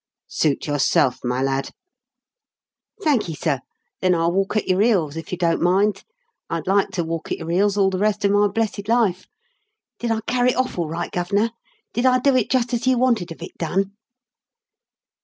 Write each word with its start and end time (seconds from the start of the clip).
"Suit 0.25 0.65
yourself, 0.65 1.19
my 1.23 1.43
lad." 1.43 1.69
"Thanky, 3.03 3.35
sir; 3.35 3.59
then 4.01 4.15
I'll 4.15 4.31
walk 4.31 4.55
at 4.57 4.67
your 4.67 4.81
heels, 4.81 5.15
if 5.15 5.31
you 5.31 5.37
don't 5.37 5.61
mind. 5.61 6.03
I'd 6.49 6.65
like 6.65 6.89
to 6.93 7.03
walk 7.03 7.31
at 7.31 7.37
your 7.37 7.51
heels 7.51 7.77
all 7.77 7.91
the 7.91 7.99
rest 7.99 8.25
of 8.25 8.31
my 8.31 8.47
blessed 8.47 8.87
life. 8.87 9.27
Did 9.99 10.09
I 10.09 10.21
carry 10.21 10.53
it 10.53 10.57
off 10.57 10.79
all 10.79 10.89
right, 10.89 11.11
Gov'nor? 11.11 11.51
Did 11.93 12.07
I 12.07 12.17
do 12.17 12.35
it 12.35 12.49
jist 12.49 12.73
as 12.73 12.87
you 12.87 12.97
wanted 12.97 13.31
of 13.31 13.43
it 13.43 13.55
done?" 13.59 13.91